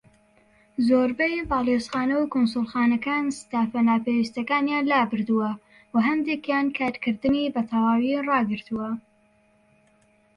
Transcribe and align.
زۆربەی 0.87 1.35
باڵوێزخانە 1.49 2.15
و 2.17 2.29
کونسوڵخانەکان 2.33 3.25
ستافە 3.39 3.81
ناپێوستیەکانی 3.89 4.85
لابردووە، 4.89 5.51
وە 5.93 5.99
هەندێکیان 6.09 6.67
کارکردنی 6.77 7.51
بە 7.53 7.61
تەواوی 7.69 8.13
ڕاگرتووە. 8.27 8.89